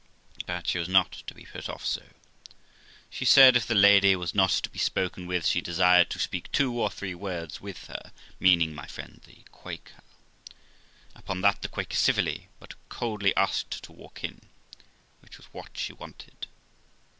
[0.47, 2.01] But she was not to be put off so.
[3.11, 6.51] She said if the Lady was not to be spoken with, she desired to speak
[6.51, 10.01] two or three words with her, meaning my friend the Quaker.
[11.13, 14.41] Upon that, the Quaker civilly but coldly asked her to walk in,
[15.19, 16.47] which was what she wanted.